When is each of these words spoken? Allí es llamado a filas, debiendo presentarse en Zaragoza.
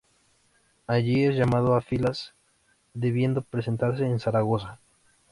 Allí 0.87 1.25
es 1.25 1.35
llamado 1.35 1.75
a 1.75 1.81
filas, 1.81 2.33
debiendo 2.95 3.43
presentarse 3.43 4.03
en 4.03 4.19
Zaragoza. 4.19 4.79